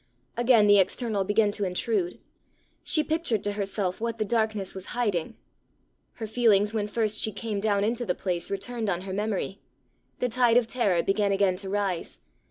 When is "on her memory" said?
8.89-9.59